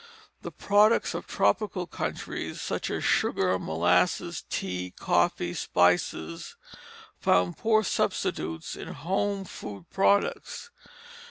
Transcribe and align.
The 0.41 0.51
products 0.51 1.13
of 1.13 1.27
tropical 1.27 1.85
countries, 1.85 2.59
such 2.59 2.89
as 2.89 3.03
sugar, 3.03 3.59
molasses, 3.59 4.43
tea, 4.49 4.95
coffee, 4.97 5.53
spices, 5.53 6.55
found 7.19 7.59
poor 7.59 7.83
substitutes 7.83 8.75
in 8.75 8.87
home 8.87 9.45
food 9.45 9.85
products. 9.91 10.71